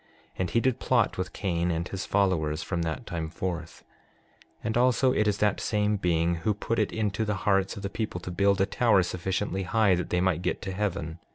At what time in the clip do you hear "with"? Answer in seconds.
1.19-1.31